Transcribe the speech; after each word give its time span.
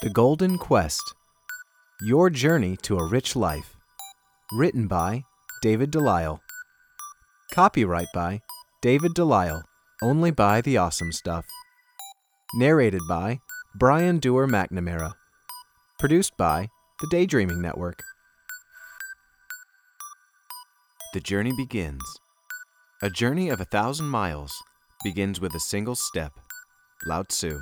The 0.00 0.10
Golden 0.10 0.58
Quest 0.58 1.02
Your 2.02 2.30
Journey 2.30 2.76
to 2.82 2.98
a 2.98 3.08
Rich 3.08 3.34
Life. 3.34 3.74
Written 4.52 4.86
by 4.86 5.24
David 5.60 5.90
Delisle. 5.90 6.38
Copyright 7.50 8.06
by 8.14 8.42
David 8.80 9.14
Delisle. 9.14 9.64
Only 10.00 10.30
buy 10.30 10.60
The 10.60 10.76
Awesome 10.76 11.10
Stuff. 11.10 11.46
Narrated 12.54 13.02
by 13.08 13.40
Brian 13.74 14.20
Dewar 14.20 14.46
McNamara. 14.46 15.14
Produced 15.98 16.36
by 16.36 16.68
the 17.00 17.08
Daydreaming 17.08 17.60
Network. 17.60 18.00
The 21.12 21.20
journey 21.20 21.54
begins. 21.56 22.04
A 23.02 23.10
journey 23.10 23.48
of 23.48 23.60
a 23.60 23.64
thousand 23.64 24.06
miles 24.06 24.54
begins 25.02 25.40
with 25.40 25.56
a 25.56 25.60
single 25.60 25.96
step. 25.96 26.34
Lao 27.04 27.24
Tzu. 27.24 27.58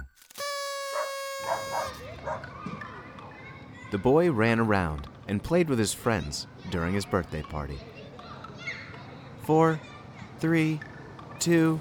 The 3.97 4.03
boy 4.03 4.31
ran 4.31 4.61
around 4.61 5.07
and 5.27 5.43
played 5.43 5.71
with 5.71 5.79
his 5.79 5.95
friends 5.95 6.47
during 6.71 6.93
his 6.93 7.07
birthday 7.07 7.41
party. 7.41 7.79
Four, 9.45 9.81
three, 10.39 10.81
two, 11.39 11.81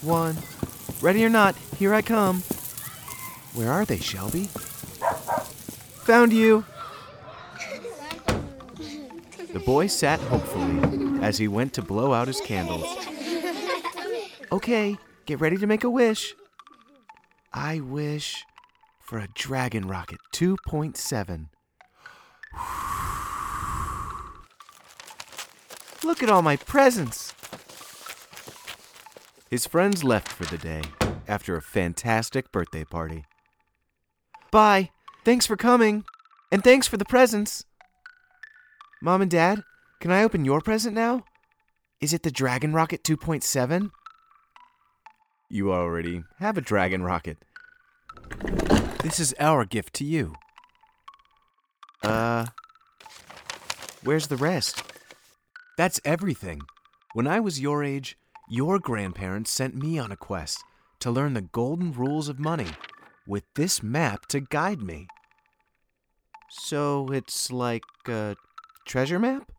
one. 0.00 0.36
Ready 1.00 1.24
or 1.24 1.28
not, 1.28 1.56
here 1.76 1.92
I 1.92 2.00
come. 2.00 2.42
Where 3.54 3.72
are 3.72 3.84
they, 3.84 3.98
Shelby? 3.98 4.44
Found 6.04 6.32
you! 6.32 6.64
The 9.52 9.58
boy 9.66 9.88
sat 9.88 10.20
hopefully 10.20 11.24
as 11.24 11.38
he 11.38 11.48
went 11.48 11.72
to 11.72 11.82
blow 11.82 12.12
out 12.12 12.28
his 12.28 12.40
candles. 12.40 12.86
Okay, 14.52 14.96
get 15.26 15.40
ready 15.40 15.56
to 15.56 15.66
make 15.66 15.82
a 15.82 15.90
wish. 15.90 16.36
I 17.52 17.80
wish 17.80 18.44
for 19.00 19.18
a 19.18 19.26
Dragon 19.34 19.88
Rocket 19.88 20.20
2.7. 20.32 21.48
Look 26.08 26.22
at 26.22 26.30
all 26.30 26.40
my 26.40 26.56
presents! 26.56 27.34
His 29.50 29.66
friends 29.66 30.02
left 30.02 30.28
for 30.28 30.46
the 30.46 30.56
day 30.56 30.80
after 31.28 31.54
a 31.54 31.60
fantastic 31.60 32.50
birthday 32.50 32.84
party. 32.84 33.26
Bye! 34.50 34.88
Thanks 35.26 35.44
for 35.44 35.54
coming! 35.54 36.04
And 36.50 36.64
thanks 36.64 36.88
for 36.88 36.96
the 36.96 37.04
presents! 37.04 37.66
Mom 39.02 39.20
and 39.20 39.30
Dad, 39.30 39.64
can 40.00 40.10
I 40.10 40.22
open 40.22 40.46
your 40.46 40.62
present 40.62 40.94
now? 40.94 41.24
Is 42.00 42.14
it 42.14 42.22
the 42.22 42.30
Dragon 42.30 42.72
Rocket 42.72 43.04
2.7? 43.04 43.90
You 45.50 45.74
already 45.74 46.24
have 46.38 46.56
a 46.56 46.62
Dragon 46.62 47.02
Rocket. 47.02 47.36
This 49.02 49.20
is 49.20 49.34
our 49.38 49.66
gift 49.66 49.92
to 49.96 50.06
you. 50.06 50.36
Uh, 52.02 52.46
where's 54.02 54.28
the 54.28 54.38
rest? 54.38 54.82
That's 55.78 56.00
everything. 56.04 56.62
When 57.14 57.28
I 57.28 57.38
was 57.38 57.60
your 57.60 57.84
age, 57.84 58.18
your 58.48 58.80
grandparents 58.80 59.52
sent 59.52 59.76
me 59.76 59.96
on 59.96 60.10
a 60.10 60.16
quest 60.16 60.58
to 60.98 61.08
learn 61.08 61.34
the 61.34 61.40
golden 61.40 61.92
rules 61.92 62.28
of 62.28 62.40
money 62.40 62.66
with 63.28 63.44
this 63.54 63.80
map 63.80 64.26
to 64.26 64.40
guide 64.40 64.82
me. 64.82 65.06
So 66.50 67.06
it's 67.12 67.52
like 67.52 67.84
a 68.08 68.34
treasure 68.88 69.20
map? 69.20 69.52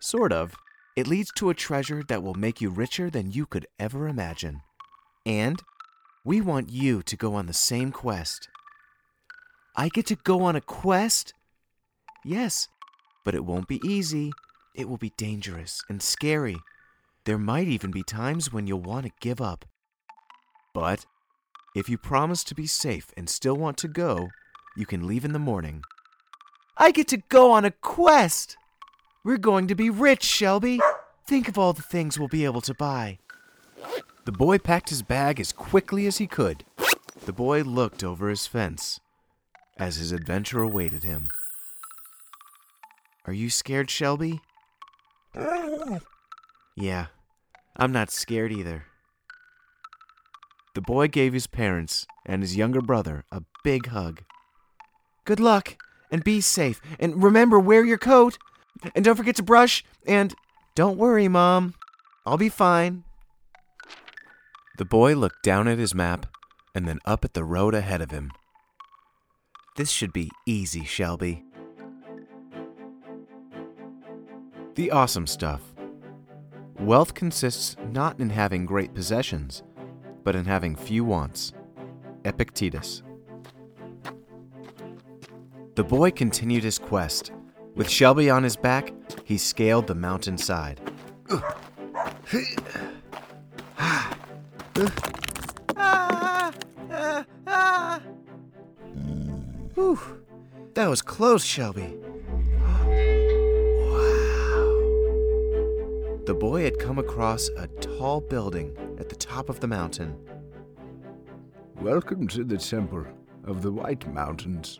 Sort 0.00 0.32
of. 0.32 0.54
It 0.96 1.06
leads 1.06 1.30
to 1.32 1.50
a 1.50 1.54
treasure 1.54 2.02
that 2.08 2.22
will 2.22 2.32
make 2.32 2.62
you 2.62 2.70
richer 2.70 3.10
than 3.10 3.32
you 3.32 3.44
could 3.44 3.66
ever 3.78 4.08
imagine. 4.08 4.62
And 5.26 5.62
we 6.24 6.40
want 6.40 6.70
you 6.70 7.02
to 7.02 7.14
go 7.14 7.34
on 7.34 7.44
the 7.44 7.52
same 7.52 7.92
quest. 7.92 8.48
I 9.76 9.90
get 9.90 10.06
to 10.06 10.16
go 10.16 10.44
on 10.44 10.56
a 10.56 10.62
quest? 10.62 11.34
Yes, 12.24 12.68
but 13.22 13.34
it 13.34 13.44
won't 13.44 13.68
be 13.68 13.82
easy. 13.84 14.32
It 14.74 14.88
will 14.88 14.96
be 14.96 15.12
dangerous 15.16 15.82
and 15.88 16.02
scary. 16.02 16.56
There 17.24 17.38
might 17.38 17.68
even 17.68 17.90
be 17.90 18.02
times 18.02 18.52
when 18.52 18.66
you'll 18.66 18.80
want 18.80 19.06
to 19.06 19.12
give 19.20 19.40
up. 19.40 19.64
But 20.72 21.04
if 21.74 21.88
you 21.88 21.98
promise 21.98 22.42
to 22.44 22.54
be 22.54 22.66
safe 22.66 23.12
and 23.16 23.28
still 23.28 23.56
want 23.56 23.76
to 23.78 23.88
go, 23.88 24.30
you 24.76 24.86
can 24.86 25.06
leave 25.06 25.24
in 25.24 25.32
the 25.32 25.38
morning. 25.38 25.82
I 26.76 26.90
get 26.90 27.08
to 27.08 27.18
go 27.28 27.52
on 27.52 27.64
a 27.64 27.70
quest! 27.70 28.56
We're 29.24 29.36
going 29.36 29.68
to 29.68 29.74
be 29.74 29.90
rich, 29.90 30.24
Shelby. 30.24 30.80
Think 31.26 31.48
of 31.48 31.58
all 31.58 31.72
the 31.72 31.82
things 31.82 32.18
we'll 32.18 32.28
be 32.28 32.44
able 32.44 32.62
to 32.62 32.74
buy. 32.74 33.18
The 34.24 34.32
boy 34.32 34.58
packed 34.58 34.88
his 34.88 35.02
bag 35.02 35.38
as 35.38 35.52
quickly 35.52 36.06
as 36.06 36.18
he 36.18 36.26
could. 36.26 36.64
The 37.24 37.32
boy 37.32 37.62
looked 37.62 38.02
over 38.02 38.28
his 38.28 38.46
fence 38.46 39.00
as 39.78 39.96
his 39.96 40.12
adventure 40.12 40.60
awaited 40.60 41.04
him. 41.04 41.28
Are 43.26 43.32
you 43.32 43.50
scared, 43.50 43.90
Shelby? 43.90 44.40
Yeah, 45.34 47.06
I'm 47.76 47.92
not 47.92 48.10
scared 48.10 48.52
either. 48.52 48.86
The 50.74 50.80
boy 50.80 51.08
gave 51.08 51.32
his 51.32 51.46
parents 51.46 52.06
and 52.24 52.42
his 52.42 52.56
younger 52.56 52.80
brother 52.80 53.24
a 53.30 53.42
big 53.62 53.88
hug. 53.88 54.22
Good 55.24 55.40
luck, 55.40 55.76
and 56.10 56.24
be 56.24 56.40
safe, 56.40 56.80
and 56.98 57.22
remember, 57.22 57.58
wear 57.58 57.84
your 57.84 57.98
coat, 57.98 58.38
and 58.94 59.04
don't 59.04 59.16
forget 59.16 59.36
to 59.36 59.42
brush, 59.42 59.84
and 60.06 60.34
don't 60.74 60.98
worry, 60.98 61.28
Mom. 61.28 61.74
I'll 62.24 62.38
be 62.38 62.48
fine. 62.48 63.04
The 64.78 64.84
boy 64.84 65.14
looked 65.14 65.42
down 65.42 65.68
at 65.68 65.78
his 65.78 65.94
map 65.94 66.26
and 66.74 66.88
then 66.88 66.98
up 67.04 67.24
at 67.24 67.34
the 67.34 67.44
road 67.44 67.74
ahead 67.74 68.00
of 68.00 68.10
him. 68.10 68.30
This 69.76 69.90
should 69.90 70.12
be 70.12 70.30
easy, 70.46 70.84
Shelby. 70.84 71.44
The 74.74 74.90
awesome 74.90 75.26
stuff. 75.26 75.60
Wealth 76.78 77.12
consists 77.12 77.76
not 77.90 78.18
in 78.18 78.30
having 78.30 78.64
great 78.64 78.94
possessions, 78.94 79.62
but 80.24 80.34
in 80.34 80.46
having 80.46 80.76
few 80.76 81.04
wants. 81.04 81.52
Epictetus. 82.24 83.02
The 85.74 85.84
boy 85.84 86.10
continued 86.10 86.64
his 86.64 86.78
quest. 86.78 87.32
With 87.74 87.88
Shelby 87.88 88.30
on 88.30 88.42
his 88.42 88.56
back, 88.56 88.94
he 89.24 89.36
scaled 89.36 89.86
the 89.88 89.94
mountainside. 89.94 90.80
Whew, 99.74 99.98
that 100.74 100.88
was 100.88 101.02
close, 101.02 101.44
Shelby. 101.44 102.01
The 106.24 106.34
boy 106.34 106.62
had 106.62 106.78
come 106.78 107.00
across 107.00 107.48
a 107.56 107.66
tall 107.66 108.20
building 108.20 108.76
at 108.96 109.08
the 109.08 109.16
top 109.16 109.48
of 109.48 109.58
the 109.58 109.66
mountain. 109.66 110.16
Welcome 111.80 112.28
to 112.28 112.44
the 112.44 112.58
Temple 112.58 113.06
of 113.42 113.60
the 113.60 113.72
White 113.72 114.06
Mountains. 114.06 114.78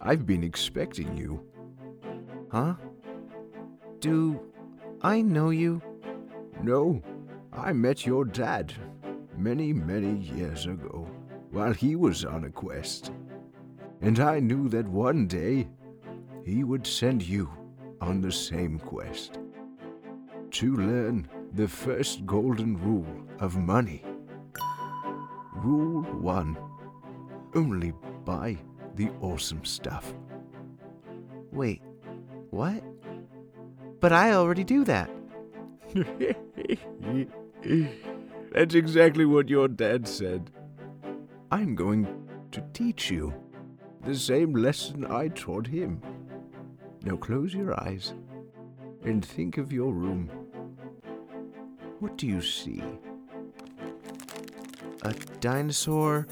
I've 0.00 0.24
been 0.24 0.42
expecting 0.42 1.14
you. 1.14 1.44
Huh? 2.50 2.76
Do 4.00 4.40
I 5.02 5.20
know 5.20 5.50
you? 5.50 5.82
No, 6.62 7.02
I 7.52 7.74
met 7.74 8.06
your 8.06 8.24
dad 8.24 8.72
many, 9.36 9.74
many 9.74 10.16
years 10.18 10.64
ago 10.64 11.10
while 11.50 11.74
he 11.74 11.94
was 11.94 12.24
on 12.24 12.44
a 12.44 12.50
quest. 12.50 13.12
And 14.00 14.18
I 14.18 14.40
knew 14.40 14.70
that 14.70 14.88
one 14.88 15.26
day 15.26 15.68
he 16.42 16.64
would 16.64 16.86
send 16.86 17.22
you 17.22 17.50
on 18.00 18.22
the 18.22 18.32
same 18.32 18.78
quest 18.78 19.38
to 20.52 20.76
learn 20.76 21.28
the 21.52 21.68
first 21.68 22.26
golden 22.26 22.76
rule 22.82 23.06
of 23.40 23.56
money. 23.56 24.04
Rule 25.54 26.02
1 26.02 26.58
Only 27.54 27.92
buy 28.24 28.58
the 28.94 29.10
awesome 29.20 29.64
stuff. 29.64 30.14
Wait, 31.52 31.82
what? 32.50 32.82
But 34.00 34.12
I 34.12 34.32
already 34.32 34.64
do 34.64 34.84
that. 34.84 35.10
That's 38.52 38.74
exactly 38.74 39.24
what 39.24 39.48
your 39.48 39.68
dad 39.68 40.06
said. 40.06 40.50
I'm 41.50 41.74
going 41.74 42.06
to 42.52 42.62
teach 42.72 43.10
you 43.10 43.32
the 44.04 44.14
same 44.14 44.52
lesson 44.52 45.06
I 45.06 45.28
taught 45.28 45.66
him. 45.66 46.02
Now 47.04 47.16
close 47.16 47.54
your 47.54 47.78
eyes 47.80 48.14
and 49.02 49.24
think 49.24 49.58
of 49.58 49.72
your 49.72 49.92
room. 49.92 50.30
What 52.00 52.16
do 52.16 52.28
you 52.28 52.40
see? 52.40 52.80
A 55.02 55.12
dinosaur, 55.40 56.28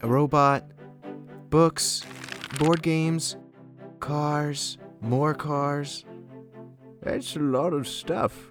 a 0.00 0.08
robot, 0.08 0.64
books, 1.50 2.02
board 2.58 2.82
games, 2.82 3.36
cars, 4.00 4.76
more 5.00 5.34
cars. 5.34 6.04
That's 7.00 7.36
a 7.36 7.38
lot 7.38 7.74
of 7.74 7.86
stuff. 7.86 8.50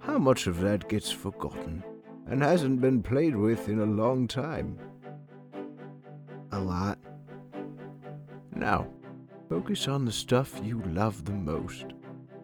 How 0.00 0.18
much 0.18 0.46
of 0.46 0.60
that 0.60 0.86
gets 0.86 1.10
forgotten 1.10 1.82
and 2.26 2.42
hasn't 2.42 2.82
been 2.82 3.02
played 3.02 3.34
with 3.34 3.70
in 3.70 3.80
a 3.80 3.86
long 3.86 4.28
time? 4.28 4.78
A 6.52 6.58
lot. 6.60 6.98
Now, 8.54 8.86
focus 9.48 9.88
on 9.88 10.04
the 10.04 10.12
stuff 10.12 10.60
you 10.62 10.82
love 10.88 11.24
the 11.24 11.32
most, 11.32 11.86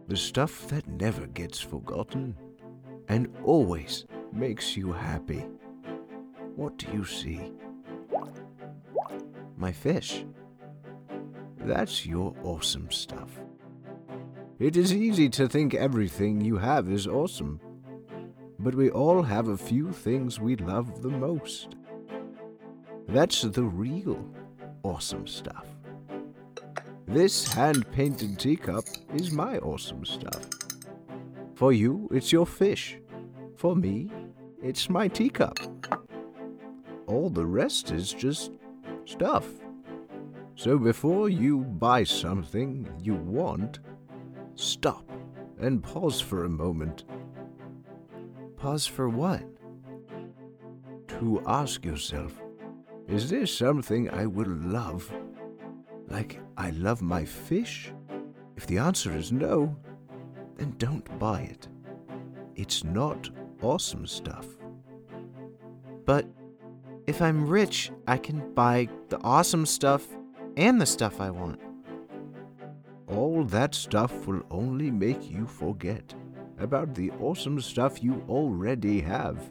the 0.09 0.17
stuff 0.17 0.67
that 0.69 0.89
never 0.89 1.27
gets 1.27 1.61
forgotten 1.61 2.35
and 3.09 3.33
always 3.45 4.07
makes 4.33 4.77
you 4.77 4.93
happy. 4.93 5.47
What 6.57 6.77
do 6.79 6.87
you 6.93 7.05
see? 7.05 7.53
My 9.57 9.73
fish. 9.73 10.25
That's 11.59 12.05
your 12.05 12.35
awesome 12.43 12.91
stuff. 12.91 13.31
It 14.59 14.77
is 14.77 14.93
easy 14.93 15.29
to 15.31 15.49
think 15.49 15.75
everything 15.75 16.41
you 16.41 16.57
have 16.59 16.89
is 16.89 17.07
awesome, 17.07 17.61
but 18.59 18.75
we 18.75 18.91
all 18.91 19.23
have 19.23 19.49
a 19.49 19.57
few 19.57 19.93
things 19.93 20.39
we 20.39 20.57
love 20.57 21.03
the 21.03 21.11
most. 21.11 21.77
That's 23.09 23.43
the 23.43 23.65
real 23.65 24.25
awesome 24.83 25.27
stuff. 25.27 25.67
This 27.07 27.53
hand 27.53 27.91
painted 27.93 28.39
teacup 28.39 28.85
is 29.15 29.31
my 29.31 29.59
awesome 29.59 30.05
stuff. 30.05 30.64
For 31.55 31.73
you, 31.73 32.09
it's 32.13 32.33
your 32.33 32.47
fish. 32.47 32.99
For 33.57 33.77
me, 33.77 34.11
it's 34.63 34.91
my 34.91 35.09
teacup. 35.09 35.59
All 37.07 37.31
the 37.31 37.47
rest 37.47 37.93
is 37.93 38.13
just 38.13 38.53
stuff. 39.05 39.47
So 40.57 40.79
before 40.79 41.29
you 41.29 41.59
buy 41.61 42.05
something 42.05 42.89
you 43.01 43.15
want, 43.15 43.81
stop 44.55 45.11
and 45.61 45.83
pause 45.83 46.21
for 46.21 46.45
a 46.45 46.49
moment. 46.49 47.05
Pause 48.57 48.87
for 48.87 49.09
what? 49.09 49.43
To 51.09 51.43
ask 51.47 51.85
yourself, 51.85 52.33
is 53.07 53.31
this 53.31 53.57
something 53.57 54.11
I 54.11 54.27
will 54.27 54.49
love? 54.49 55.13
Like 56.09 56.41
I 56.57 56.71
love 56.71 57.03
my 57.03 57.25
fish? 57.25 57.93
If 58.57 58.67
the 58.67 58.79
answer 58.79 59.17
is 59.17 59.33
no, 59.33 59.77
then 60.57 60.75
don't 60.79 61.19
buy 61.19 61.43
it. 61.43 61.69
It's 62.55 62.85
not 62.85 63.31
awesome 63.63 64.07
stuff. 64.07 64.47
But 66.05 66.27
if 67.07 67.21
I'm 67.21 67.47
rich, 67.47 67.91
I 68.07 68.17
can 68.17 68.55
buy 68.55 68.89
the 69.09 69.19
awesome 69.23 69.67
stuff 69.67 70.07
and 70.57 70.81
the 70.81 70.87
stuff 70.87 71.21
I 71.21 71.31
want. 71.31 71.61
All 73.07 73.45
that 73.45 73.75
stuff 73.75 74.27
will 74.27 74.43
only 74.51 74.91
make 74.91 75.31
you 75.31 75.47
forget 75.47 76.15
about 76.59 76.95
the 76.95 77.11
awesome 77.21 77.61
stuff 77.61 78.03
you 78.03 78.25
already 78.29 79.01
have. 79.01 79.51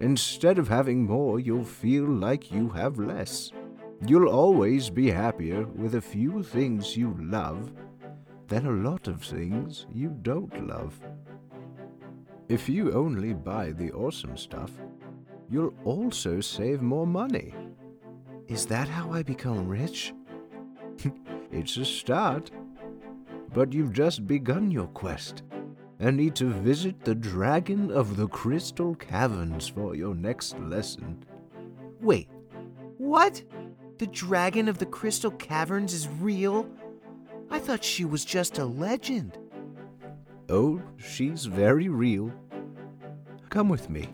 Instead 0.00 0.58
of 0.58 0.68
having 0.68 1.06
more, 1.06 1.40
you'll 1.40 1.64
feel 1.64 2.04
like 2.04 2.52
you 2.52 2.68
have 2.68 2.98
less. 2.98 3.50
You'll 4.06 4.28
always 4.28 4.90
be 4.90 5.10
happier 5.10 5.66
with 5.66 5.94
a 5.94 6.00
few 6.00 6.42
things 6.42 6.96
you 6.96 7.16
love 7.18 7.72
than 8.48 8.66
a 8.66 8.88
lot 8.88 9.08
of 9.08 9.22
things 9.22 9.86
you 9.92 10.10
don't 10.22 10.66
love. 10.66 10.98
If 12.48 12.68
you 12.68 12.92
only 12.92 13.32
buy 13.32 13.72
the 13.72 13.90
awesome 13.92 14.36
stuff, 14.36 14.70
you'll 15.50 15.74
also 15.84 16.40
save 16.40 16.80
more 16.80 17.06
money. 17.06 17.54
Is 18.46 18.66
that 18.66 18.88
how 18.88 19.12
I 19.12 19.22
become 19.22 19.66
rich? 19.66 20.14
it's 21.50 21.76
a 21.76 21.84
start. 21.84 22.50
But 23.52 23.72
you've 23.72 23.92
just 23.92 24.26
begun 24.26 24.70
your 24.70 24.86
quest 24.88 25.42
and 25.98 26.16
need 26.16 26.34
to 26.36 26.50
visit 26.50 27.00
the 27.00 27.14
Dragon 27.14 27.90
of 27.90 28.16
the 28.16 28.28
Crystal 28.28 28.94
Caverns 28.94 29.66
for 29.66 29.94
your 29.94 30.14
next 30.14 30.58
lesson. 30.60 31.24
Wait, 32.00 32.28
what? 32.98 33.42
The 33.98 34.06
Dragon 34.06 34.68
of 34.68 34.78
the 34.78 34.86
Crystal 34.86 35.30
Caverns 35.32 35.94
is 35.94 36.06
real? 36.20 36.68
I 37.50 37.58
thought 37.58 37.84
she 37.84 38.04
was 38.04 38.24
just 38.24 38.58
a 38.58 38.64
legend. 38.64 39.38
Oh, 40.48 40.80
she's 40.96 41.46
very 41.46 41.88
real. 41.88 42.32
Come 43.50 43.68
with 43.68 43.90
me. 43.90 44.08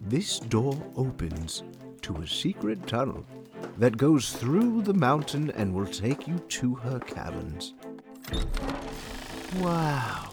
This 0.00 0.38
door 0.38 0.76
opens 0.96 1.62
to 2.02 2.16
a 2.16 2.26
secret 2.26 2.86
tunnel 2.86 3.26
that 3.76 3.96
goes 3.96 4.32
through 4.32 4.82
the 4.82 4.94
mountain 4.94 5.50
and 5.50 5.74
will 5.74 5.86
take 5.86 6.26
you 6.26 6.38
to 6.38 6.74
her 6.76 6.98
caverns. 6.98 7.74
Wow. 9.58 10.30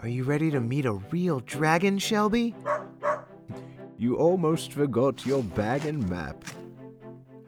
Are 0.00 0.08
you 0.08 0.24
ready 0.24 0.50
to 0.50 0.60
meet 0.60 0.86
a 0.86 0.92
real 0.92 1.40
dragon, 1.40 1.98
Shelby? 1.98 2.54
You 3.96 4.16
almost 4.16 4.72
forgot 4.72 5.24
your 5.24 5.42
bag 5.42 5.86
and 5.86 6.08
map. 6.08 6.44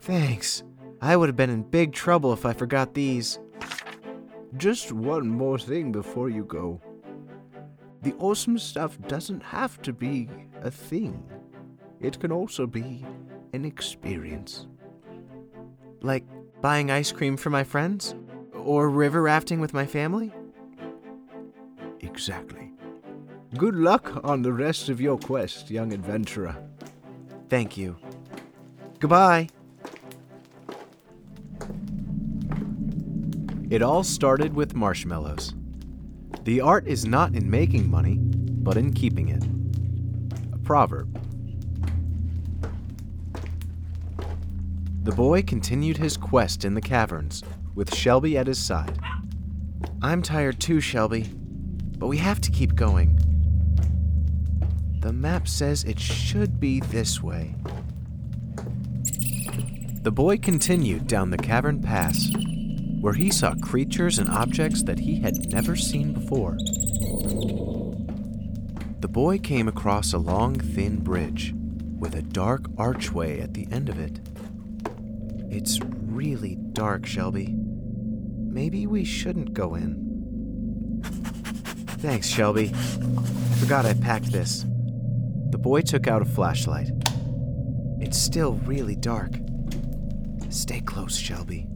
Thanks. 0.01 0.63
I 1.01 1.17
would 1.17 1.29
have 1.29 1.37
been 1.37 1.51
in 1.51 1.63
big 1.63 1.93
trouble 1.93 2.33
if 2.33 2.45
I 2.45 2.53
forgot 2.53 2.95
these. 2.95 3.39
Just 4.57 4.93
one 4.93 5.29
more 5.29 5.59
thing 5.59 5.93
before 5.93 6.29
you 6.29 6.45
go. 6.45 6.81
The 8.03 8.15
awesome 8.15 8.59
stuff 8.59 8.99
doesn't 9.07 9.43
have 9.43 9.81
to 9.83 9.93
be 9.93 10.29
a 10.63 10.71
thing, 10.71 11.23
it 12.01 12.19
can 12.19 12.33
also 12.33 12.67
be 12.67 13.05
an 13.53 13.65
experience. 13.65 14.67
Like 16.01 16.25
buying 16.61 16.91
ice 16.91 17.13
cream 17.13 17.37
for 17.37 17.51
my 17.51 17.65
friends? 17.65 18.15
Or 18.53 18.91
river 18.91 19.23
rafting 19.23 19.61
with 19.61 19.73
my 19.73 19.87
family? 19.87 20.33
Exactly. 22.01 22.73
Good 23.57 23.75
luck 23.75 24.21
on 24.25 24.43
the 24.43 24.53
rest 24.53 24.89
of 24.89 25.01
your 25.01 25.19
quest, 25.19 25.71
young 25.71 25.93
adventurer. 25.93 26.57
Thank 27.49 27.77
you. 27.77 27.97
Goodbye. 28.99 29.49
It 33.71 33.83
all 33.83 34.03
started 34.03 34.55
with 34.55 34.75
marshmallows. 34.75 35.55
The 36.45 36.63
art 36.63 36.89
is 36.89 37.05
not 37.05 37.35
in 37.35 37.51
making 37.51 37.91
money, 37.91 38.17
but 38.19 38.79
in 38.79 38.95
keeping 38.95 39.29
it. 39.29 39.45
A 40.55 40.59
proverb. 40.59 41.15
The 45.03 45.13
boy 45.13 45.43
continued 45.43 45.99
his 45.99 46.17
quest 46.17 46.65
in 46.65 46.73
the 46.73 46.81
caverns, 46.81 47.43
with 47.75 47.95
Shelby 47.95 48.39
at 48.39 48.47
his 48.47 48.59
side. 48.59 48.99
I'm 50.01 50.23
tired 50.23 50.61
too, 50.61 50.81
Shelby, 50.81 51.25
but 51.99 52.07
we 52.07 52.17
have 52.19 52.41
to 52.41 52.51
keep 52.51 52.75
going. 52.75 53.19
The 55.01 55.13
map 55.13 55.47
says 55.47 55.85
it 55.85 56.01
should 56.01 56.59
be 56.59 56.81
this 56.81 57.23
way. 57.23 57.55
The 60.03 60.13
boy 60.13 60.39
continued 60.39 61.07
down 61.07 61.31
the 61.31 61.37
cavern 61.37 61.83
pass, 61.83 62.31
where 63.01 63.15
he 63.15 63.31
saw 63.31 63.55
creatures 63.55 64.19
and 64.19 64.29
objects 64.29 64.83
that 64.83 64.99
he 64.99 65.21
had 65.21 65.51
never 65.53 65.77
seen 65.77 66.13
before. 66.13 66.57
The 69.01 69.09
boy 69.09 69.39
came 69.39 69.69
across 69.69 70.13
a 70.13 70.19
long, 70.19 70.59
thin 70.59 70.99
bridge 70.99 71.55
with 71.99 72.15
a 72.15 72.23
dark 72.23 72.67
archway 72.77 73.41
at 73.41 73.55
the 73.55 73.69
end 73.71 73.89
of 73.89 73.99
it. 73.99 74.21
It's 75.51 75.81
really 75.83 76.57
dark, 76.57 77.07
Shelby. 77.07 77.55
Maybe 77.57 78.87
we 78.87 79.05
shouldn't 79.05 79.55
go 79.55 79.75
in. 79.75 81.01
Thanks, 81.99 82.29
Shelby. 82.29 82.73
I 82.75 83.55
forgot 83.57 83.87
I 83.87 83.95
packed 83.95 84.33
this. 84.33 84.65
The 85.51 85.59
boy 85.59 85.81
took 85.83 86.07
out 86.07 86.23
a 86.23 86.25
flashlight. 86.27 86.91
It's 88.01 88.19
still 88.19 88.55
really 88.65 88.97
dark. 88.97 89.33
Stay 90.51 90.81
close, 90.81 91.17
Shelby. 91.17 91.67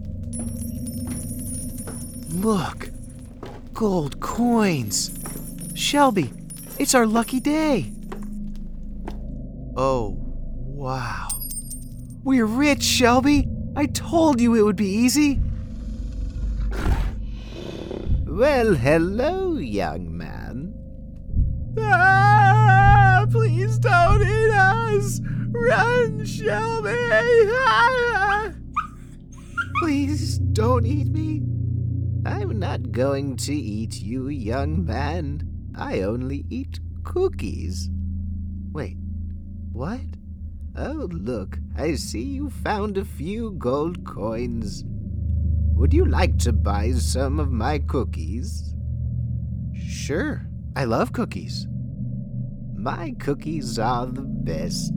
Look! 2.32 2.88
Gold 3.74 4.18
coins! 4.20 5.10
Shelby, 5.74 6.32
it's 6.78 6.94
our 6.94 7.06
lucky 7.06 7.40
day! 7.40 7.92
Oh, 9.76 10.16
wow. 10.16 11.28
We're 12.24 12.46
rich, 12.46 12.82
Shelby! 12.82 13.48
I 13.76 13.84
told 13.84 14.40
you 14.40 14.54
it 14.54 14.62
would 14.62 14.76
be 14.76 14.88
easy! 14.88 15.40
Well, 18.24 18.74
hello, 18.74 19.58
young 19.58 20.16
man. 20.16 20.74
Ah, 21.78 23.26
please 23.30 23.78
don't 23.78 24.22
eat 24.22 24.50
us! 24.50 25.20
Run, 25.50 26.24
Shelby! 26.24 26.94
Ah! 26.96 28.52
Please 29.82 30.38
don't 30.38 30.86
eat 30.86 31.08
me. 31.08 31.51
I'm 32.24 32.58
not 32.58 32.92
going 32.92 33.36
to 33.38 33.54
eat 33.54 34.00
you, 34.00 34.28
young 34.28 34.84
man. 34.84 35.48
I 35.74 36.02
only 36.02 36.44
eat 36.48 36.78
cookies. 37.02 37.88
Wait, 38.72 38.96
what? 39.72 40.00
Oh, 40.76 41.08
look, 41.10 41.58
I 41.76 41.94
see 41.96 42.22
you 42.22 42.48
found 42.48 42.96
a 42.96 43.04
few 43.04 43.52
gold 43.52 44.04
coins. 44.06 44.84
Would 45.74 45.92
you 45.92 46.04
like 46.04 46.38
to 46.40 46.52
buy 46.52 46.92
some 46.92 47.40
of 47.40 47.50
my 47.50 47.78
cookies? 47.80 48.74
Sure, 49.74 50.46
I 50.76 50.84
love 50.84 51.12
cookies. 51.12 51.66
My 52.76 53.14
cookies 53.18 53.78
are 53.78 54.06
the 54.06 54.22
best. 54.22 54.96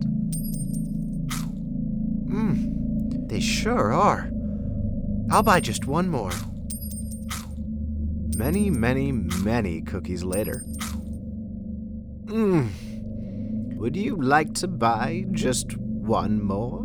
Mmm, 2.29 3.27
They 3.29 3.39
sure 3.39 3.91
are. 3.91 4.29
I'll 5.31 5.43
buy 5.43 5.59
just 5.59 5.85
one 5.87 6.07
more. 6.07 6.31
Many, 8.35 8.69
many, 8.69 9.13
many 9.13 9.81
cookies 9.81 10.23
later. 10.23 10.59
Hmm. 12.27 12.67
Would 13.77 13.95
you 13.95 14.17
like 14.17 14.53
to 14.55 14.67
buy 14.67 15.25
just 15.31 15.77
one 15.77 16.41
more? 16.41 16.81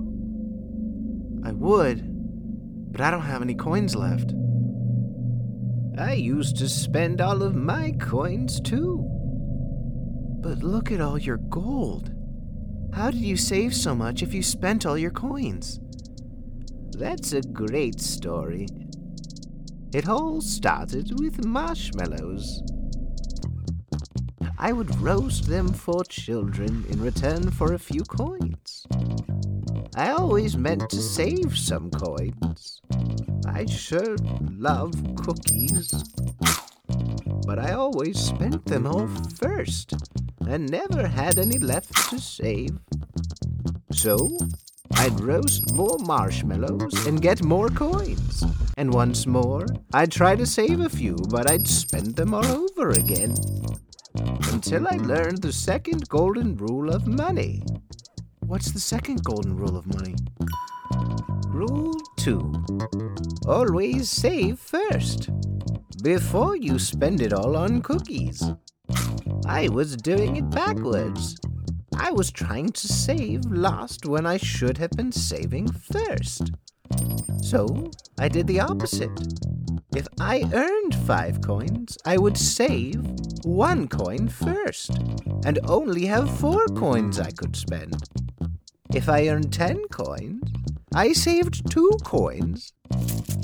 I 1.44 1.52
would, 1.52 2.92
but 2.92 3.00
I 3.00 3.10
don't 3.10 3.22
have 3.22 3.42
any 3.42 3.54
coins 3.54 3.96
left. 3.96 4.32
I 5.98 6.12
used 6.12 6.56
to 6.58 6.68
spend 6.68 7.20
all 7.20 7.42
of 7.42 7.56
my 7.56 7.92
coins 7.98 8.60
too. 8.60 9.04
But 10.40 10.62
look 10.62 10.92
at 10.92 11.00
all 11.00 11.18
your 11.18 11.38
gold. 11.38 12.12
How 12.92 13.10
did 13.10 13.22
you 13.22 13.36
save 13.36 13.74
so 13.74 13.94
much 13.94 14.22
if 14.22 14.32
you 14.32 14.42
spent 14.42 14.86
all 14.86 14.96
your 14.96 15.10
coins? 15.10 15.80
That's 16.96 17.32
a 17.32 17.42
great 17.42 18.00
story. 18.00 18.68
It 19.92 20.08
all 20.08 20.40
started 20.40 21.18
with 21.18 21.44
marshmallows. 21.44 22.62
I 24.56 24.72
would 24.72 25.00
roast 25.00 25.46
them 25.46 25.72
for 25.72 26.04
children 26.04 26.84
in 26.88 27.00
return 27.00 27.50
for 27.50 27.72
a 27.72 27.78
few 27.78 28.04
coins. 28.04 28.86
I 29.96 30.10
always 30.10 30.56
meant 30.56 30.90
to 30.90 30.96
save 31.00 31.58
some 31.58 31.90
coins. 31.90 32.80
I 33.46 33.66
sure 33.66 34.16
love 34.48 34.92
cookies. 35.16 35.92
But 37.46 37.58
I 37.58 37.72
always 37.72 38.18
spent 38.18 38.66
them 38.66 38.86
all 38.86 39.08
first 39.38 39.94
and 40.46 40.70
never 40.70 41.08
had 41.08 41.38
any 41.38 41.58
left 41.58 42.10
to 42.10 42.20
save. 42.20 42.78
So, 43.90 44.38
I'd 44.94 45.20
roast 45.20 45.72
more 45.72 45.98
marshmallows 46.00 47.06
and 47.06 47.22
get 47.22 47.42
more 47.44 47.68
coins. 47.68 48.44
And 48.76 48.92
once 48.92 49.26
more, 49.26 49.66
I'd 49.92 50.12
try 50.12 50.36
to 50.36 50.46
save 50.46 50.80
a 50.80 50.88
few, 50.88 51.16
but 51.28 51.50
I'd 51.50 51.66
spend 51.66 52.16
them 52.16 52.34
all 52.34 52.46
over 52.46 52.90
again. 52.90 53.34
Until 54.52 54.88
I 54.88 54.96
learned 54.96 55.42
the 55.42 55.52
second 55.52 56.08
golden 56.08 56.56
rule 56.56 56.90
of 56.90 57.06
money. 57.06 57.62
What's 58.40 58.72
the 58.72 58.80
second 58.80 59.22
golden 59.24 59.56
rule 59.56 59.76
of 59.76 59.86
money? 59.86 60.16
Rule 61.48 61.94
2 62.16 62.52
Always 63.46 64.10
save 64.10 64.58
first, 64.58 65.30
before 66.02 66.56
you 66.56 66.78
spend 66.78 67.20
it 67.20 67.32
all 67.32 67.56
on 67.56 67.82
cookies. 67.82 68.42
I 69.46 69.68
was 69.68 69.96
doing 69.96 70.36
it 70.36 70.50
backwards. 70.50 71.36
I 72.02 72.12
was 72.12 72.32
trying 72.32 72.70
to 72.70 72.88
save 72.88 73.44
last 73.44 74.06
when 74.06 74.24
I 74.24 74.38
should 74.38 74.78
have 74.78 74.90
been 74.92 75.12
saving 75.12 75.70
first. 75.70 76.50
So 77.42 77.90
I 78.18 78.26
did 78.26 78.46
the 78.46 78.60
opposite. 78.60 79.10
If 79.94 80.08
I 80.18 80.48
earned 80.54 80.94
five 81.06 81.42
coins, 81.42 81.98
I 82.06 82.16
would 82.16 82.38
save 82.38 83.04
one 83.44 83.86
coin 83.86 84.28
first 84.28 84.90
and 85.44 85.58
only 85.68 86.06
have 86.06 86.38
four 86.38 86.64
coins 86.68 87.20
I 87.20 87.32
could 87.32 87.54
spend. 87.54 88.02
If 88.94 89.10
I 89.10 89.28
earned 89.28 89.52
ten 89.52 89.84
coins, 89.88 90.40
I 90.94 91.12
saved 91.12 91.70
two 91.70 91.92
coins 92.02 92.72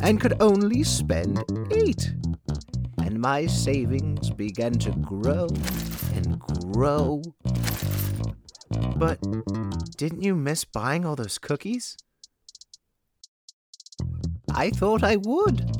and 0.02 0.18
could 0.18 0.40
only 0.40 0.82
spend 0.82 1.44
eight. 1.70 2.14
And 3.02 3.20
my 3.20 3.44
savings 3.46 4.30
began 4.30 4.72
to 4.78 4.92
grow 4.92 5.46
and 6.14 6.40
grow. 6.40 7.22
But 8.96 9.20
didn't 9.96 10.22
you 10.22 10.34
miss 10.34 10.64
buying 10.64 11.04
all 11.04 11.16
those 11.16 11.38
cookies? 11.38 11.96
I 14.54 14.70
thought 14.70 15.02
I 15.02 15.16
would. 15.16 15.70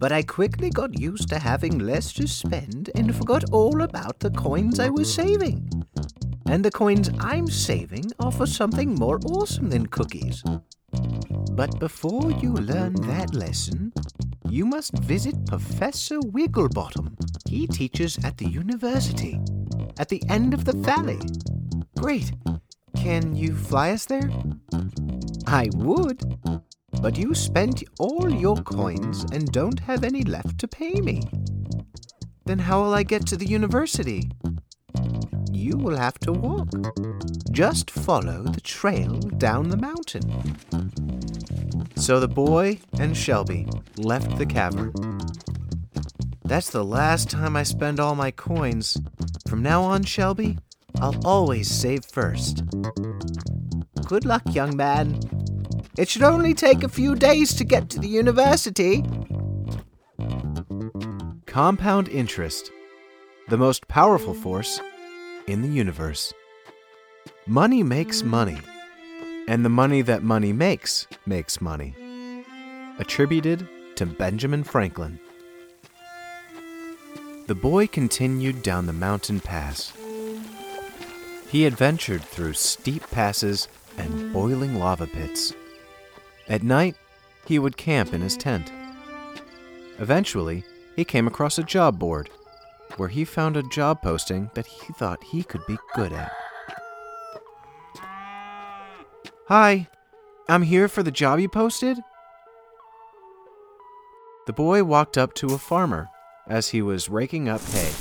But 0.00 0.12
I 0.12 0.22
quickly 0.22 0.70
got 0.70 0.98
used 0.98 1.28
to 1.30 1.38
having 1.38 1.78
less 1.78 2.12
to 2.14 2.26
spend 2.26 2.90
and 2.94 3.14
forgot 3.14 3.44
all 3.52 3.80
about 3.80 4.20
the 4.20 4.30
coins 4.30 4.78
I 4.78 4.90
was 4.90 5.12
saving. 5.12 5.70
And 6.46 6.64
the 6.64 6.70
coins 6.70 7.10
I'm 7.20 7.46
saving 7.46 8.12
are 8.18 8.32
for 8.32 8.46
something 8.46 8.94
more 8.94 9.18
awesome 9.26 9.70
than 9.70 9.86
cookies. 9.86 10.42
But 11.52 11.78
before 11.78 12.30
you 12.32 12.52
learn 12.52 12.94
that 13.06 13.34
lesson, 13.34 13.92
you 14.50 14.66
must 14.66 14.98
visit 14.98 15.46
Professor 15.46 16.18
Wigglebottom. 16.20 17.16
He 17.48 17.66
teaches 17.66 18.18
at 18.24 18.36
the 18.36 18.48
university, 18.48 19.40
at 19.98 20.08
the 20.08 20.22
end 20.28 20.52
of 20.52 20.64
the 20.64 20.76
valley. 20.76 21.20
Great. 21.98 22.32
Can 22.96 23.34
you 23.34 23.54
fly 23.54 23.90
us 23.92 24.06
there? 24.06 24.30
I 25.46 25.68
would, 25.74 26.22
but 27.00 27.16
you 27.18 27.34
spent 27.34 27.82
all 27.98 28.30
your 28.30 28.56
coins 28.56 29.24
and 29.32 29.50
don't 29.52 29.80
have 29.80 30.04
any 30.04 30.22
left 30.22 30.58
to 30.60 30.68
pay 30.68 30.94
me. 31.00 31.22
Then 32.46 32.58
how 32.58 32.82
will 32.82 32.94
I 32.94 33.02
get 33.02 33.26
to 33.28 33.36
the 33.36 33.46
university? 33.46 34.30
You 35.50 35.76
will 35.76 35.96
have 35.96 36.18
to 36.20 36.32
walk. 36.32 36.68
Just 37.50 37.90
follow 37.90 38.42
the 38.42 38.60
trail 38.60 39.18
down 39.18 39.68
the 39.68 39.76
mountain. 39.76 40.56
So 41.96 42.20
the 42.20 42.28
boy 42.28 42.80
and 42.98 43.16
Shelby 43.16 43.66
left 43.96 44.36
the 44.36 44.46
cavern. 44.46 44.92
That's 46.44 46.68
the 46.68 46.84
last 46.84 47.30
time 47.30 47.56
I 47.56 47.62
spend 47.62 47.98
all 47.98 48.14
my 48.14 48.30
coins. 48.30 48.98
From 49.48 49.62
now 49.62 49.82
on, 49.82 50.02
Shelby, 50.02 50.58
I'll 51.00 51.20
always 51.26 51.70
save 51.70 52.04
first. 52.04 52.62
Good 54.06 54.24
luck, 54.24 54.42
young 54.50 54.76
man. 54.76 55.20
It 55.96 56.08
should 56.08 56.22
only 56.22 56.54
take 56.54 56.82
a 56.82 56.88
few 56.88 57.14
days 57.14 57.54
to 57.54 57.64
get 57.64 57.88
to 57.90 58.00
the 58.00 58.08
university. 58.08 59.04
Compound 61.46 62.08
interest, 62.08 62.70
the 63.48 63.56
most 63.56 63.86
powerful 63.88 64.34
force 64.34 64.80
in 65.46 65.62
the 65.62 65.68
universe. 65.68 66.32
Money 67.46 67.82
makes 67.82 68.22
money, 68.22 68.58
and 69.46 69.64
the 69.64 69.68
money 69.68 70.02
that 70.02 70.22
money 70.22 70.52
makes 70.52 71.06
makes 71.26 71.60
money. 71.60 71.94
Attributed 72.98 73.68
to 73.96 74.06
Benjamin 74.06 74.64
Franklin. 74.64 75.20
The 77.46 77.54
boy 77.54 77.86
continued 77.86 78.62
down 78.62 78.86
the 78.86 78.92
mountain 78.92 79.38
pass. 79.38 79.92
He 81.54 81.66
adventured 81.66 82.24
through 82.24 82.54
steep 82.54 83.08
passes 83.12 83.68
and 83.96 84.32
boiling 84.32 84.74
lava 84.74 85.06
pits. 85.06 85.54
At 86.48 86.64
night, 86.64 86.96
he 87.46 87.60
would 87.60 87.76
camp 87.76 88.12
in 88.12 88.22
his 88.22 88.36
tent. 88.36 88.72
Eventually, 90.00 90.64
he 90.96 91.04
came 91.04 91.28
across 91.28 91.56
a 91.56 91.62
job 91.62 91.96
board 91.96 92.28
where 92.96 93.08
he 93.08 93.24
found 93.24 93.56
a 93.56 93.62
job 93.62 94.02
posting 94.02 94.50
that 94.54 94.66
he 94.66 94.92
thought 94.94 95.22
he 95.22 95.44
could 95.44 95.64
be 95.64 95.78
good 95.94 96.12
at. 96.12 96.32
Hi, 99.46 99.86
I'm 100.48 100.62
here 100.62 100.88
for 100.88 101.04
the 101.04 101.12
job 101.12 101.38
you 101.38 101.48
posted. 101.48 101.98
The 104.48 104.52
boy 104.52 104.82
walked 104.82 105.16
up 105.16 105.34
to 105.34 105.54
a 105.54 105.58
farmer 105.58 106.08
as 106.48 106.70
he 106.70 106.82
was 106.82 107.08
raking 107.08 107.48
up 107.48 107.62
hay. 107.66 107.92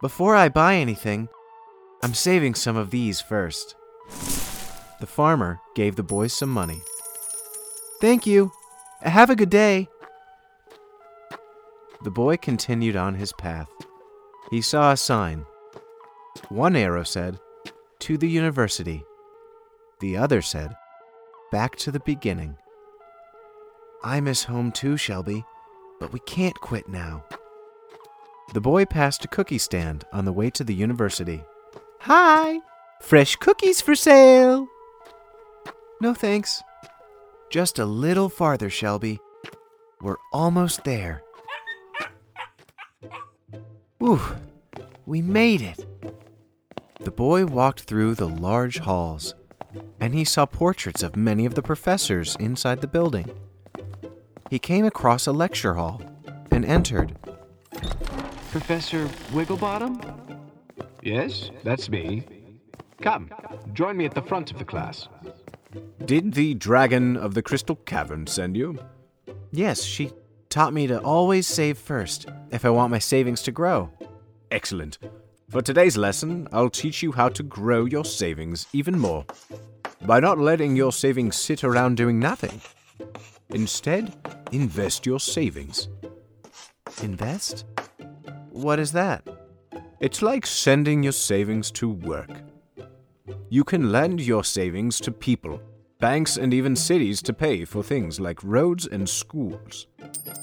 Before 0.00 0.34
I 0.34 0.48
buy 0.48 0.76
anything, 0.76 1.28
I'm 2.02 2.14
saving 2.14 2.54
some 2.54 2.76
of 2.76 2.90
these 2.90 3.20
first. 3.20 3.74
The 5.00 5.06
farmer 5.06 5.60
gave 5.74 5.96
the 5.96 6.02
boy 6.02 6.28
some 6.28 6.50
money. 6.50 6.80
Thank 8.00 8.26
you. 8.26 8.52
Have 9.02 9.30
a 9.30 9.36
good 9.36 9.50
day. 9.50 9.88
The 12.04 12.10
boy 12.10 12.36
continued 12.36 12.94
on 12.94 13.14
his 13.14 13.32
path. 13.32 13.68
He 14.50 14.62
saw 14.62 14.92
a 14.92 14.96
sign. 14.96 15.44
One 16.48 16.76
arrow 16.76 17.02
said, 17.02 17.38
To 18.00 18.16
the 18.16 18.28
university. 18.28 19.04
The 20.00 20.16
other 20.16 20.40
said, 20.40 20.76
Back 21.50 21.74
to 21.76 21.90
the 21.90 22.00
beginning. 22.00 22.56
I 24.04 24.20
miss 24.20 24.44
home 24.44 24.70
too, 24.70 24.96
Shelby, 24.96 25.44
but 25.98 26.12
we 26.12 26.20
can't 26.20 26.54
quit 26.60 26.88
now. 26.88 27.24
The 28.54 28.60
boy 28.60 28.84
passed 28.84 29.24
a 29.24 29.28
cookie 29.28 29.58
stand 29.58 30.04
on 30.12 30.24
the 30.24 30.32
way 30.32 30.50
to 30.50 30.62
the 30.62 30.74
university. 30.74 31.42
Hi! 32.00 32.60
Fresh 33.00 33.36
cookies 33.36 33.80
for 33.80 33.94
sale! 33.94 34.68
No 36.00 36.14
thanks. 36.14 36.62
Just 37.50 37.78
a 37.78 37.84
little 37.84 38.28
farther, 38.28 38.70
Shelby. 38.70 39.18
We're 40.00 40.16
almost 40.32 40.84
there. 40.84 41.22
Whew, 43.98 44.20
we 45.06 45.22
made 45.22 45.60
it. 45.60 45.84
The 47.00 47.10
boy 47.10 47.46
walked 47.46 47.80
through 47.80 48.14
the 48.14 48.28
large 48.28 48.78
halls, 48.78 49.34
and 49.98 50.14
he 50.14 50.24
saw 50.24 50.46
portraits 50.46 51.02
of 51.02 51.16
many 51.16 51.46
of 51.46 51.54
the 51.54 51.62
professors 51.62 52.36
inside 52.38 52.80
the 52.80 52.86
building. 52.86 53.30
He 54.50 54.58
came 54.58 54.84
across 54.84 55.26
a 55.26 55.32
lecture 55.32 55.74
hall 55.74 56.00
and 56.50 56.64
entered. 56.64 57.16
Professor 58.50 59.06
Wigglebottom? 59.32 60.07
Yes, 61.02 61.50
that's 61.64 61.88
me. 61.88 62.24
Come, 63.00 63.30
join 63.72 63.96
me 63.96 64.04
at 64.04 64.14
the 64.14 64.22
front 64.22 64.50
of 64.50 64.58
the 64.58 64.64
class. 64.64 65.08
Did 66.04 66.34
the 66.34 66.54
dragon 66.54 67.16
of 67.16 67.34
the 67.34 67.42
crystal 67.42 67.76
cavern 67.76 68.26
send 68.26 68.56
you? 68.56 68.78
Yes, 69.52 69.82
she 69.82 70.10
taught 70.48 70.72
me 70.72 70.86
to 70.86 71.00
always 71.00 71.46
save 71.46 71.78
first 71.78 72.26
if 72.50 72.64
I 72.64 72.70
want 72.70 72.90
my 72.90 72.98
savings 72.98 73.42
to 73.42 73.52
grow. 73.52 73.90
Excellent. 74.50 74.98
For 75.50 75.62
today's 75.62 75.96
lesson, 75.96 76.48
I'll 76.52 76.70
teach 76.70 77.02
you 77.02 77.12
how 77.12 77.28
to 77.30 77.42
grow 77.42 77.84
your 77.84 78.04
savings 78.04 78.66
even 78.72 78.98
more 78.98 79.24
by 80.02 80.20
not 80.20 80.38
letting 80.38 80.76
your 80.76 80.92
savings 80.92 81.36
sit 81.36 81.64
around 81.64 81.96
doing 81.96 82.18
nothing. 82.18 82.60
Instead, 83.50 84.14
invest 84.52 85.06
your 85.06 85.20
savings. 85.20 85.88
Invest? 87.02 87.64
What 88.50 88.78
is 88.78 88.92
that? 88.92 89.26
It's 90.00 90.22
like 90.22 90.46
sending 90.46 91.02
your 91.02 91.12
savings 91.12 91.72
to 91.72 91.88
work. 91.88 92.30
You 93.48 93.64
can 93.64 93.90
lend 93.90 94.20
your 94.20 94.44
savings 94.44 95.00
to 95.00 95.10
people, 95.10 95.60
banks, 95.98 96.36
and 96.36 96.54
even 96.54 96.76
cities 96.76 97.20
to 97.22 97.32
pay 97.32 97.64
for 97.64 97.82
things 97.82 98.20
like 98.20 98.44
roads 98.44 98.86
and 98.86 99.08
schools. 99.08 99.88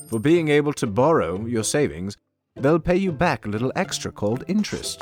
For 0.09 0.19
being 0.19 0.49
able 0.49 0.73
to 0.73 0.87
borrow 0.87 1.45
your 1.45 1.63
savings, 1.63 2.17
they'll 2.57 2.79
pay 2.79 2.97
you 2.97 3.13
back 3.13 3.45
a 3.45 3.49
little 3.49 3.71
extra 3.77 4.11
called 4.11 4.43
interest. 4.49 5.01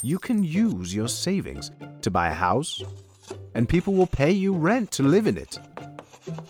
You 0.00 0.20
can 0.20 0.44
use 0.44 0.94
your 0.94 1.08
savings 1.08 1.72
to 2.02 2.10
buy 2.10 2.28
a 2.28 2.34
house, 2.34 2.84
and 3.56 3.68
people 3.68 3.94
will 3.94 4.06
pay 4.06 4.30
you 4.30 4.54
rent 4.54 4.92
to 4.92 5.02
live 5.02 5.26
in 5.26 5.36
it. 5.36 5.58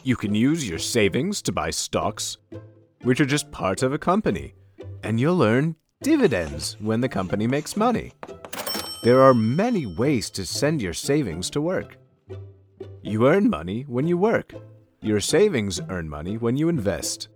You 0.04 0.16
can 0.16 0.34
use 0.34 0.68
your 0.68 0.78
savings 0.78 1.40
to 1.42 1.52
buy 1.52 1.70
stocks, 1.70 2.36
which 3.04 3.22
are 3.22 3.26
just 3.26 3.50
part 3.50 3.82
of 3.82 3.94
a 3.94 3.98
company, 3.98 4.52
and 5.02 5.18
you'll 5.18 5.42
earn 5.42 5.76
dividends 6.02 6.78
when 6.80 7.02
the 7.02 7.08
company 7.08 7.46
makes 7.46 7.76
money. 7.76 8.12
There 9.04 9.20
are 9.20 9.34
many 9.34 9.84
ways 9.84 10.30
to 10.30 10.46
send 10.46 10.80
your 10.80 10.94
savings 10.94 11.50
to 11.50 11.60
work. 11.60 11.98
You 13.02 13.28
earn 13.28 13.50
money 13.50 13.84
when 13.86 14.08
you 14.08 14.16
work. 14.16 14.54
Your 15.02 15.20
savings 15.20 15.78
earn 15.90 16.08
money 16.08 16.38
when 16.38 16.56
you 16.56 16.70
invest. 16.70 17.28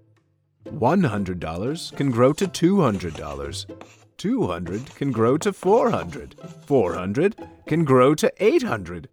$100 0.64 1.96
can 1.96 2.10
grow 2.10 2.32
to 2.32 2.46
$200. 2.46 3.86
200 4.16 4.94
can 4.94 5.12
grow 5.12 5.36
to 5.36 5.52
400. 5.52 6.34
400 6.64 7.36
can 7.66 7.84
grow 7.84 8.14
to 8.14 8.32
800. 8.38 9.08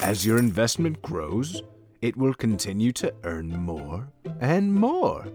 As 0.00 0.24
your 0.24 0.38
investment 0.38 1.02
grows, 1.02 1.62
it 2.00 2.16
will 2.16 2.32
continue 2.32 2.92
to 2.92 3.12
earn 3.24 3.50
more 3.50 4.08
and 4.40 4.72
more. 4.72 5.26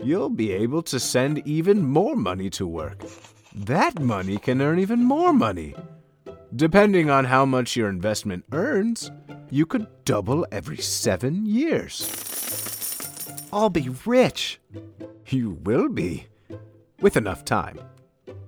You'll 0.00 0.30
be 0.30 0.52
able 0.52 0.82
to 0.82 1.00
send 1.00 1.46
even 1.46 1.82
more 1.82 2.14
money 2.14 2.50
to 2.50 2.66
work. 2.66 3.04
That 3.52 3.98
money 4.00 4.38
can 4.38 4.62
earn 4.62 4.78
even 4.78 5.02
more 5.02 5.32
money. 5.32 5.74
Depending 6.54 7.10
on 7.10 7.24
how 7.24 7.44
much 7.44 7.74
your 7.74 7.88
investment 7.88 8.44
earns, 8.52 9.10
you 9.50 9.66
could 9.66 9.86
double 10.04 10.46
every 10.52 10.76
seven 10.76 11.44
years. 11.46 12.08
I'll 13.52 13.70
be 13.70 13.88
rich. 14.06 14.60
You 15.26 15.58
will 15.64 15.88
be, 15.88 16.26
with 17.00 17.16
enough 17.16 17.44
time. 17.44 17.80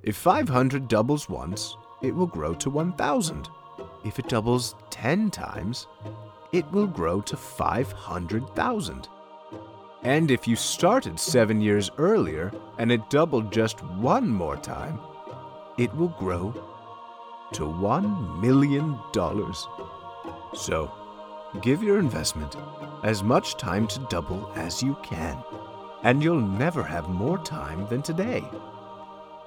If 0.03 0.17
500 0.17 0.89
doubles 0.89 1.29
once, 1.29 1.77
it 2.01 2.15
will 2.15 2.27
grow 2.27 2.55
to 2.55 2.71
1,000. 2.71 3.49
If 4.05 4.19
it 4.19 4.29
doubles 4.29 4.77
10 4.91 5.31
times, 5.31 5.87
it 6.53 6.71
will 6.71 6.87
grow 6.87 7.21
to 7.23 7.37
500,000. 7.37 9.09
And 10.03 10.31
if 10.31 10.49
you 10.49 10.57
started 10.57 11.21
seven 11.21 11.61
years 11.61 11.91
earlier 11.99 12.51
and 12.79 12.91
it 12.91 13.11
doubled 13.11 13.53
just 13.53 13.83
one 13.85 14.29
more 14.29 14.57
time, 14.57 14.99
it 15.77 15.95
will 15.95 16.09
grow 16.09 16.53
to 17.53 17.63
$1 17.65 18.41
million. 18.41 18.99
So, 20.55 20.91
give 21.61 21.83
your 21.83 21.99
investment 21.99 22.57
as 23.03 23.23
much 23.23 23.57
time 23.57 23.87
to 23.89 24.07
double 24.09 24.51
as 24.55 24.83
you 24.83 24.97
can, 25.03 25.37
and 26.03 26.23
you'll 26.23 26.41
never 26.41 26.83
have 26.83 27.09
more 27.09 27.39
time 27.39 27.87
than 27.89 28.03
today. 28.03 28.45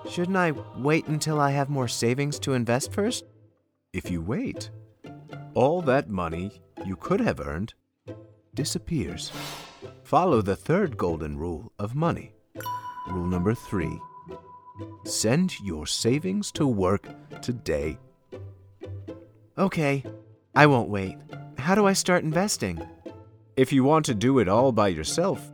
Shouldn't 0.09 0.37
I 0.37 0.51
wait 0.77 1.07
until 1.07 1.39
I 1.39 1.51
have 1.51 1.69
more 1.69 1.87
savings 1.87 2.37
to 2.39 2.53
invest 2.53 2.91
first? 2.91 3.23
If 3.93 4.11
you 4.11 4.21
wait, 4.21 4.69
all 5.53 5.81
that 5.83 6.09
money 6.09 6.61
you 6.85 6.95
could 6.95 7.21
have 7.21 7.39
earned 7.39 7.73
disappears. 8.53 9.31
Follow 10.03 10.41
the 10.41 10.55
third 10.55 10.97
golden 10.97 11.37
rule 11.37 11.71
of 11.79 11.95
money. 11.95 12.33
Rule 13.09 13.25
number 13.25 13.53
three 13.53 13.99
send 15.05 15.59
your 15.59 15.85
savings 15.85 16.51
to 16.51 16.65
work 16.65 17.07
today. 17.41 17.97
Okay, 19.57 20.03
I 20.55 20.65
won't 20.65 20.89
wait. 20.89 21.17
How 21.57 21.75
do 21.75 21.85
I 21.85 21.93
start 21.93 22.23
investing? 22.23 22.81
If 23.55 23.71
you 23.71 23.83
want 23.83 24.05
to 24.05 24.15
do 24.15 24.39
it 24.39 24.47
all 24.47 24.71
by 24.71 24.87
yourself, 24.87 25.51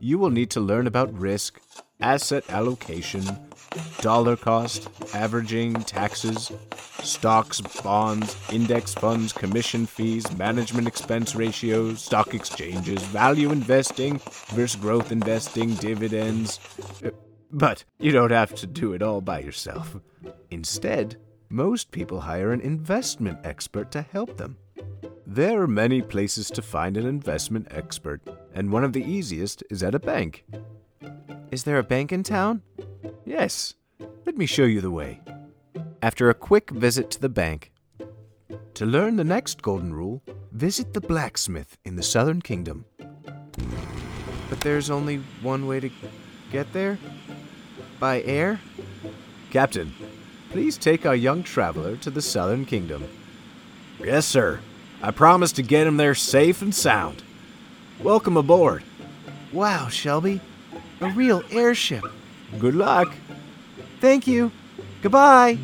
you 0.00 0.18
will 0.18 0.30
need 0.30 0.50
to 0.50 0.60
learn 0.60 0.86
about 0.86 1.18
risk, 1.18 1.60
asset 2.00 2.48
allocation, 2.50 3.24
dollar 4.00 4.36
cost, 4.36 4.88
averaging, 5.14 5.74
taxes, 5.74 6.52
stocks, 7.02 7.60
bonds, 7.82 8.36
index 8.52 8.94
funds, 8.94 9.32
commission 9.32 9.86
fees, 9.86 10.30
management 10.36 10.86
expense 10.86 11.34
ratios, 11.34 12.02
stock 12.02 12.34
exchanges, 12.34 13.02
value 13.02 13.50
investing 13.50 14.18
versus 14.48 14.76
growth 14.80 15.10
investing, 15.12 15.74
dividends. 15.74 16.60
Uh, 17.04 17.10
but 17.50 17.84
you 17.98 18.12
don't 18.12 18.30
have 18.30 18.54
to 18.54 18.66
do 18.66 18.92
it 18.92 19.02
all 19.02 19.20
by 19.20 19.40
yourself. 19.40 19.96
Instead, 20.50 21.16
most 21.48 21.90
people 21.90 22.20
hire 22.20 22.52
an 22.52 22.60
investment 22.60 23.38
expert 23.42 23.90
to 23.90 24.02
help 24.02 24.36
them. 24.36 24.58
There 25.26 25.60
are 25.62 25.66
many 25.66 26.02
places 26.02 26.50
to 26.50 26.62
find 26.62 26.96
an 26.96 27.06
investment 27.06 27.68
expert, 27.70 28.22
and 28.54 28.72
one 28.72 28.84
of 28.84 28.92
the 28.92 29.04
easiest 29.04 29.62
is 29.70 29.82
at 29.82 29.94
a 29.94 29.98
bank. 29.98 30.44
Is 31.50 31.64
there 31.64 31.78
a 31.78 31.82
bank 31.82 32.12
in 32.12 32.22
town? 32.22 32.62
Yes, 33.24 33.74
let 34.26 34.36
me 34.36 34.46
show 34.46 34.64
you 34.64 34.80
the 34.80 34.90
way. 34.90 35.20
After 36.02 36.28
a 36.30 36.34
quick 36.34 36.70
visit 36.70 37.10
to 37.12 37.20
the 37.20 37.28
bank, 37.28 37.72
To 38.74 38.86
learn 38.86 39.16
the 39.16 39.24
next 39.24 39.60
golden 39.60 39.92
rule, 39.92 40.22
visit 40.52 40.94
the 40.94 41.00
blacksmith 41.00 41.76
in 41.84 41.96
the 41.96 42.02
southern 42.02 42.40
kingdom. 42.40 42.84
but 44.48 44.60
there's 44.60 44.88
only 44.90 45.16
one 45.42 45.66
way 45.66 45.80
to 45.80 45.90
get 46.52 46.72
there? 46.72 46.98
By 47.98 48.22
air? 48.22 48.60
Captain, 49.50 49.92
please 50.50 50.78
take 50.78 51.04
our 51.04 51.16
young 51.16 51.42
traveler 51.42 51.96
to 51.96 52.10
the 52.10 52.22
southern 52.22 52.64
kingdom. 52.66 53.04
Yes, 53.98 54.26
sir. 54.26 54.60
I 55.02 55.10
promise 55.10 55.52
to 55.52 55.62
get 55.62 55.86
him 55.86 55.96
there 55.96 56.14
safe 56.14 56.62
and 56.62 56.74
sound. 56.74 57.22
Welcome 58.00 58.36
aboard. 58.36 58.84
Wow, 59.52 59.88
Shelby. 59.88 60.40
A 61.00 61.10
real 61.10 61.42
airship. 61.50 62.04
Good 62.58 62.74
luck. 62.74 63.14
Thank 64.00 64.26
you. 64.26 64.50
Goodbye. 65.02 65.58